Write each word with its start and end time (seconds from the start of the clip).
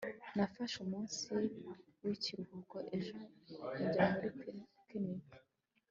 nafashe 0.35 0.75
umunsi 0.85 1.19
w'ikiruhuko 2.03 2.77
ejo 2.97 3.17
njya 3.83 4.05
muri 4.11 4.29
picnic 4.37 5.27